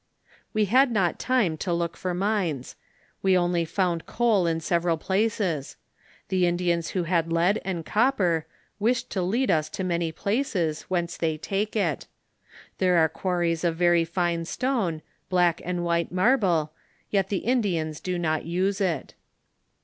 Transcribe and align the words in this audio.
We 0.51 0.65
had 0.65 0.91
not 0.91 1.19
time 1.19 1.57
to 1.57 1.71
look 1.71 1.95
for 1.95 2.15
mines; 2.15 2.75
we 3.21 3.37
only 3.37 3.65
found 3.65 4.07
coal 4.07 4.47
in 4.47 4.59
several 4.59 4.97
places; 4.97 5.75
the 6.29 6.47
Indians 6.47 6.89
who 6.97 7.03
had 7.03 7.31
lead 7.31 7.61
and 7.63 7.85
copper 7.85 8.47
wished 8.79 9.11
to 9.11 9.21
lead 9.21 9.51
us 9.51 9.69
to 9.69 9.83
many 9.83 10.11
places, 10.11 10.81
whence 10.89 11.17
they 11.17 11.37
take 11.37 11.75
it; 11.75 12.07
there 12.79 12.97
are 12.97 13.07
quarries 13.09 13.63
of 13.63 13.75
very 13.75 14.03
fine 14.03 14.45
stone, 14.45 15.03
white 15.29 15.61
and 15.63 15.81
black 15.83 16.11
marble, 16.11 16.71
yet 17.11 17.29
the 17.29 17.45
Indians 17.45 17.99
do 17.99 18.17
net 18.17 18.43
use 18.43 18.81
it. 18.81 19.13